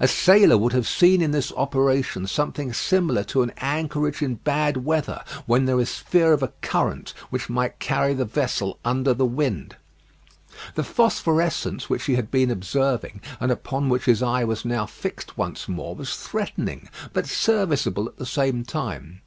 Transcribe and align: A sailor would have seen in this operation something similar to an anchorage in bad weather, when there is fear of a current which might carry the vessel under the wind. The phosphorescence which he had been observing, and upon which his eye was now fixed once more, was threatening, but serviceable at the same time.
A 0.00 0.08
sailor 0.08 0.58
would 0.58 0.72
have 0.72 0.88
seen 0.88 1.22
in 1.22 1.30
this 1.30 1.52
operation 1.52 2.26
something 2.26 2.72
similar 2.72 3.22
to 3.22 3.42
an 3.42 3.52
anchorage 3.58 4.20
in 4.20 4.34
bad 4.34 4.78
weather, 4.78 5.22
when 5.46 5.64
there 5.66 5.78
is 5.78 5.94
fear 5.96 6.32
of 6.32 6.42
a 6.42 6.52
current 6.60 7.10
which 7.30 7.48
might 7.48 7.78
carry 7.78 8.12
the 8.12 8.24
vessel 8.24 8.80
under 8.84 9.14
the 9.14 9.24
wind. 9.24 9.76
The 10.74 10.82
phosphorescence 10.82 11.88
which 11.88 12.06
he 12.06 12.16
had 12.16 12.32
been 12.32 12.50
observing, 12.50 13.20
and 13.38 13.52
upon 13.52 13.88
which 13.88 14.06
his 14.06 14.24
eye 14.24 14.42
was 14.42 14.64
now 14.64 14.86
fixed 14.86 15.38
once 15.38 15.68
more, 15.68 15.94
was 15.94 16.16
threatening, 16.16 16.88
but 17.12 17.28
serviceable 17.28 18.08
at 18.08 18.16
the 18.16 18.26
same 18.26 18.64
time. 18.64 19.20